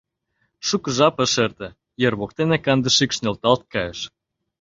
[0.67, 1.67] Шуко жап ыш эрте,
[2.07, 3.99] ер воктене канде шикш нӧлталт кайыш.